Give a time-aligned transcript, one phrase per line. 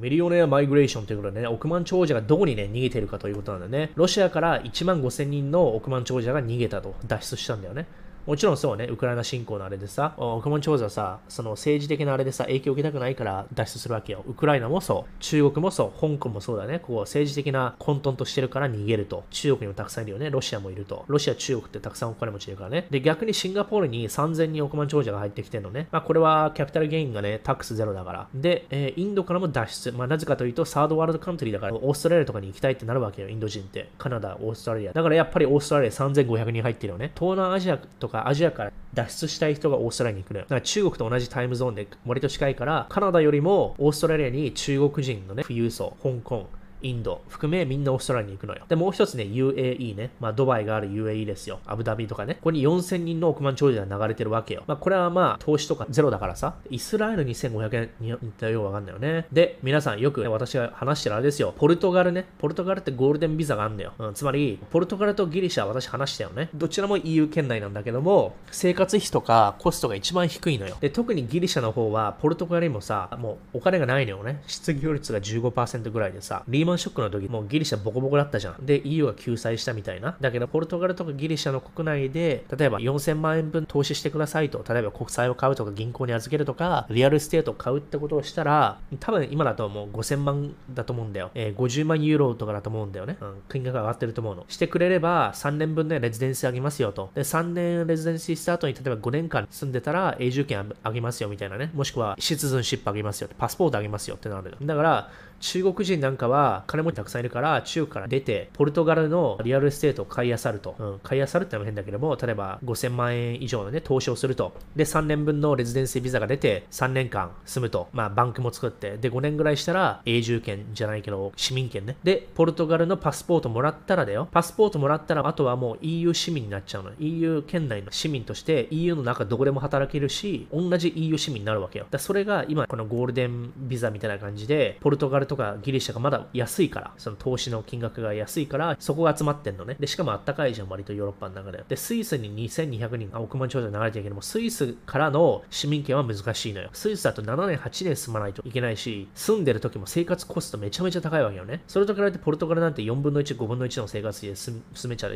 [0.00, 3.92] ミリオネアマイグレーションということでね、億万長者がどこにね、逃げてるかということなんだよね。
[3.96, 7.86] ロシアから1万5000人の億万長者が逃げたと、脱出したんだよね。
[8.26, 14.24] もちろんそうね、ウクライナ侵攻のあれでさ、億万長者はさ、その政治的なあれでさ、影響を受けたくないから脱出するわけよ。
[14.26, 16.78] ウクライナもそう、中国もそう、香港もそうだね。
[16.80, 19.24] こう政治的な混沌としてるから逃げると。
[19.30, 20.30] 中国にもたくさんいるよね。
[20.30, 21.04] ロシアもいると。
[21.08, 22.86] ロシア、中国ってたくさんお金持ちいるからね。
[22.90, 25.88] で、逆にシンガポールに3000人億万長者が入ってきてるのね。
[25.90, 28.28] まあ、これはキャピタルゲインがね、タックスゼロだから。
[28.34, 29.92] で、えー、インドからも脱出。
[29.92, 33.88] まあ、なぜかというと、サードワールドカントリーだから、オーストラリアとかに行きたいってなるわけよ、インド人って。
[33.98, 34.92] カナダ、オーストラリア。
[34.92, 37.12] だからやっぱりオーストラリア3500人入ってるよね。
[37.14, 40.40] 東南アジアとかアジアから脱出したい人がオーストラリアに来る。
[40.40, 46.48] だから中国と同じタイムゾーンで割と近いから、カナダよりもオーストラリアに中国人のね、富裕層、香港、
[46.82, 48.64] インド含めみんなオーストラリアに行くのよ。
[48.68, 50.10] で、もう一つね、UAE ね。
[50.20, 51.60] まあ、ドバイがある UAE ですよ。
[51.66, 52.34] アブダビとかね。
[52.34, 54.62] ここに4000人の億万長者が流れてるわけよ。
[54.66, 56.54] まあ、これはまあ、投資とかゼロだからさ。
[56.70, 59.26] イスラエル2500円に似たようわかんないよね。
[59.32, 61.54] で、皆さんよく、ね、私が話してるあれですよ。
[61.56, 62.26] ポルトガルね。
[62.38, 63.92] ポルトガルってゴールデンビザがあるんだよ。
[63.98, 66.48] うん、つまり、ポルトガルとギリシャは私話したよね。
[66.54, 70.76] どちらも EU 圏内なんだけども、生活費とかコストが一番低いのよ。
[70.80, 74.42] で、特にギリシャの方は、ポルトガルにもさ、もうお金がないのよね。
[74.46, 78.66] 失業率が15%ぐらいでさ、リーマンショックの時、もうギリシャボコボコだったじゃん。
[78.66, 80.16] で、EU が救済したみたいな。
[80.20, 91.30] だけど、ポルトガルとかギリシャの国内で、例えば4000万円分投資してくださいと、例えば国債を買うとか銀行に預けるとか、 real estate を買うってことをしたら、多分今だともう5000万だと思うんだよ。
[91.34, 93.16] えー、50万ユーロとかだと思うんだよね。
[93.20, 94.44] うん、金額が上がってると思うの。
[94.48, 97.10] してくれれば、3年分で residence あげますよと。
[97.14, 101.70] で、3年 residence スタートに例えば5年間住んでたら永住権あげますよみたいなね。
[101.74, 103.28] もしくは citizenship あげますよ。
[103.38, 104.56] パスポートあげますよってなる。
[104.60, 110.74] だから、中国人なんかは金持ちたくさんいるから、中国から出て、ポルトガルの real estate を買いあさると。
[110.78, 114.52] うん、買いあさるってのは変だけども、例えば5000万円以上のね、投資をすると。
[114.76, 117.88] で、3年分の residence visa が出て、3年間住むと。
[117.92, 121.96] まあ、 bank も作って、で、5年ぐらいしたら永住権じゃないけど、市民権ね。
[122.02, 124.28] で、ポルトガルのパスポートもらったらだよ。
[124.30, 126.90] パスポートもらったら、あとはもう EU 市民になっちゃうの。
[126.98, 131.86] EU 圏内の市民として、EU の中どこでも働けるし、同じ EU 市民になるわけよ。
[131.90, 139.76] だそれが今、この golden visa みたいな感じで、ポルトガルとかギリシャがまだ安安いから、その投資の金額が安いから、そこが集まってんのね。
[139.78, 141.64] で、しかもあったかいじゃん、割とヨーロッパの中で。
[141.68, 146.70] で、スイスに2200人、あ、億万長者流れてるけども、スイスからの市民権は難しいのよ。
[146.72, 151.62] スイスだと7年、8年住まないといけないし、住んでる時も生活コストめちゃめちゃ高いわけよね。
[151.68, 155.10] それと比べてポルトガルなんて4分の1、5分の1の生活費で住めちゃっ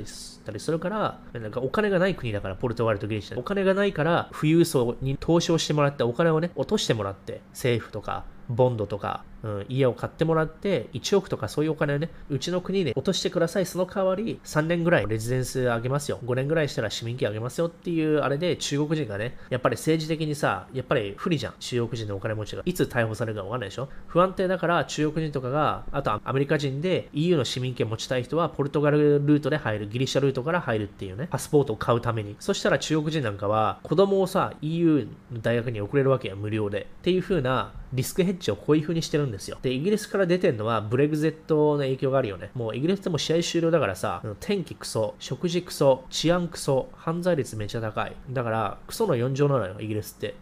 [0.44, 3.38] たりするから、なんかお金がない国だから、ポルトガルとギリシャ。
[3.38, 13.66] お金がないから、富裕層に投資をしてもらって、お金をね、落としてもらって、政府とか、ボンドとか、うん、家を買ってもらって、1億とかそういうお金をね、うちの国で落としてください。
[13.66, 16.18] その代わり、3年ぐらいレジデンスあげますよ。
[16.24, 21.54] 5年ぐらいしたら市民権あげますよっていうあれで、中国人がね、やっぱり政治的にさ、やっぱり不利じゃん。
[21.60, 22.62] 中国人のお金持ちが。
[22.64, 23.88] いつ逮捕されるかわかんないでしょ？
[24.08, 32.36] 不安定だから中国人とかが、あとアメリカ人で EU の市民権持ちたい人は、ポルトガルルートで入る、ギリシャルートから入るっていうね、パスポートを買うために。
[32.40, 36.82] そしたら中国人なんかは、子供をさ、EU の大学に送れるわけよ、無料で。
[36.82, 39.58] っていう風なリスクヘッジをこういう風にしてるんですよ。
[39.62, 42.50] で、イギリスから出てるのはブレグゼットの影響があるよね。
[42.54, 48.14] もうイギリスでも試合終了だからさ、天気クソ、食事クソ、治安クソ、犯罪率めっちゃ高い。
[48.30, 50.34] だから、クソの4乗なのよ、イギリスって。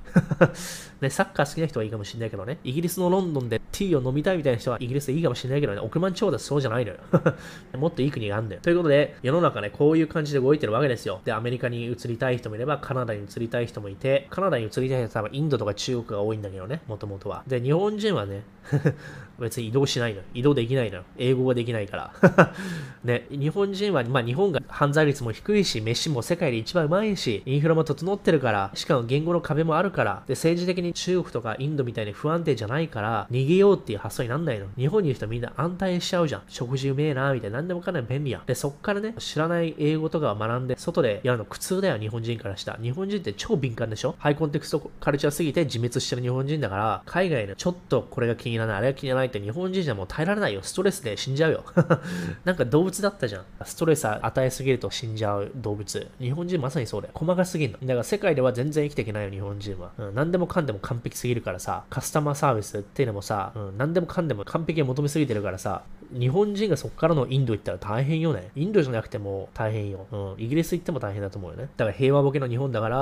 [1.03, 2.59] ね、サッカー好きな人はいいかもしれないけどね。
[2.63, 5.81] イギリスのロンドンでティーを飲みたいみたいな人はイギリスでいいかもしれないけどね。
[5.81, 6.99] 億万長者そうじゃないのよ。
[7.77, 8.61] もっといい国があるんだよ。
[8.63, 11.21] ということで、世の中ね、こういう感じで動いてるわけですよ。
[11.25, 17.43] で、アメリカに移りたい人もいれば、カナダに移りたい人もいて、カナダに移りたい人は多分インドとか中国が多いんだけどね、もともとは。
[17.49, 18.43] で、日本人はね、
[19.41, 20.25] 別に移動しないのよ。
[20.35, 21.05] 移動できないのよ。
[21.19, 22.53] 英語ができないから。
[23.03, 34.67] ね、日本人は、まあ日本が犯罪率も低いし、飯も世界で一番うまいし、インフラも整ってるから、しかも言語の壁もあるから、で、政治的に中国とかインドみたいに不安定じゃないから、逃げようっていう発想になんないの。
[34.77, 36.43] 日本にいる人みんな安泰しちゃうじゃん。
[36.49, 37.59] 食事うめえな、みたいな。
[37.59, 38.47] 何でもかんない便利やん。
[38.47, 42.79] で、そっからね、知らない英語とかを学んで、外でやるの苦痛だよ、日本人からした。
[42.81, 44.15] 日本人って超敏感でしょ？
[44.19, 50.61] ハイコンテクストカルチャーすぎて自滅してる日本人だから、海外のちょっとこれが気にならない、あれが気にならないって日本人じゃもう耐えられないよ。
[50.63, 51.65] ストレスで死んじゃうよ。
[52.45, 53.45] なんか動物だったじゃん。
[53.65, 56.09] ストレス与えすぎると死んじゃう動物。
[56.21, 57.13] 日本人まさにそうだよ。
[57.15, 57.79] 細かすぎんの。
[57.81, 59.93] だから世界では全然生きていけないよ、日本人は。
[59.99, 65.83] うん、何でもかんでも完璧すぎるからさ、カスタマーサービスっていうのもさ、うん、何でもかんでも完璧を求めすぎてるからさ、
[66.13, 68.51] 日本人がそこからのインド行ったら大変よね。
[68.55, 70.07] インドじゃなくても大変よ。
[70.11, 70.45] うん。
[70.45, 71.69] イギリス行っても大変だと思うよね。
[71.77, 72.97] だから平和ボケの日本だから、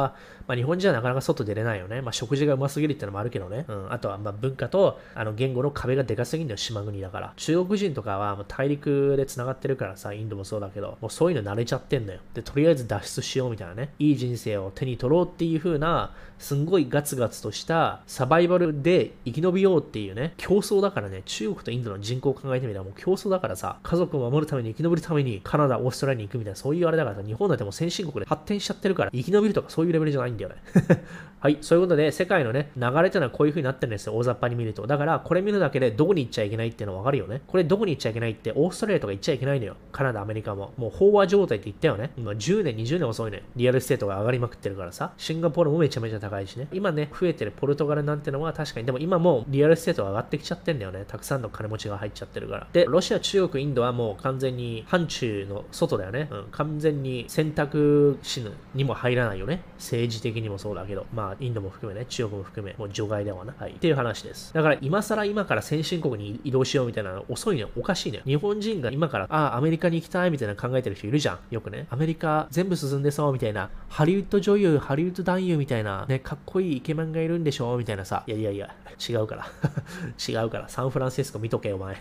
[0.46, 2.02] まあ日本人はなかなか外出れないよね。
[2.02, 3.64] まあ食事がうますぎるってのもあるけどね。
[3.68, 3.92] うん。
[3.92, 7.32] あとはま文化とあの言語の壁がでかすぎるんだよ、島国だから。
[7.36, 12.20] 中国人とかはもう大陸で繋がってるからさ、インドもそうだけど、もうそういうの慣れちゃってんだよ。
[12.34, 13.92] で、とりあえず脱出しようみたいなね。
[13.98, 30.56] いい人生を手に取ろうっていう風な、すんごいガツガツとしたサバイバルで生き延びようっていうね、競争だからね、中国とインドの人口を考えてみたらもう競争だからさ、家族を守るために生き延びるためにカナダ、オーストラリアに行くみたいな、そういうあれだからさ、日本なんてもう先進国で発展しちゃってるから、生き延びるとかそういうレベルじゃないんだよね。
[31.40, 34.86] はい、そういうことで、世界のね、流れというのはこういう風になってるんですよ、大雑把に見ると。
[34.86, 37.40] だから、これ見るだけでどこに行っちゃいけないっていうのわかるよね。
[37.46, 39.76] これどこに行っちゃいけないって、オーストラリアとか行っちゃいけないのよ。
[39.90, 40.74] カナダ、アメリカも。
[40.76, 42.10] もう飽和状態って言ったよね。
[42.18, 43.42] 今10年、20年遅いね。
[43.56, 45.12] real estate が上がりまくってるからさ。
[45.16, 46.68] シンガポールもめちゃめちゃ高いしね。
[46.72, 51.06] 今ね、増えてるポルトガルなんてのは確かに、でも今も real estate が上がってきちゃってんだよね。
[51.08, 52.66] たくさんの金持ちが入っちゃってるから。
[52.70, 56.28] で、ロシア、中国、インドはもう完全に範疇の外だよね。
[56.30, 58.44] うん、完全に選択肢
[58.74, 59.62] にも入らないよね。
[59.76, 61.06] 政治的にもそうだけど。
[61.14, 63.54] まあ、インドも含めね、中国も含め、もう除外だわな。
[63.58, 63.72] はい。
[63.72, 64.52] っていう話です。
[64.54, 67.66] だから、今更今から先進国に移動しようみたいなの遅いね。
[67.76, 68.22] おかしいね。
[68.24, 71.38] 日本人が今から、ああ、アメリカに行きたいみたいな考えてる人いるじゃん。
[71.50, 71.86] よくね。
[71.90, 73.70] アメリカ全部進んでそうみたいな。
[73.88, 78.24] ハリウッド女優、ハリウッド男優みたいな、ね、かっこいいイケメンがいるんでしょみたいなさ。
[78.26, 78.74] いやいやいや、
[79.08, 79.46] 違うから。
[80.28, 80.68] 違うから。
[80.68, 81.96] サンフランシスコ見とけ、お前。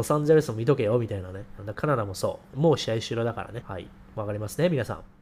[0.00, 1.44] ロサンゼルスも見とけよ、みたいなね。
[1.74, 2.58] カナダもそう。
[2.58, 3.62] もう試合終了だからね。
[3.66, 3.86] はい。
[4.16, 5.19] わかりますね、皆さん。